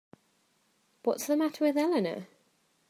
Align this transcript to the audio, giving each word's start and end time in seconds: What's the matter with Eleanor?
What's 1.03 1.27
the 1.27 1.37
matter 1.37 1.63
with 1.63 1.77
Eleanor? 1.77 2.25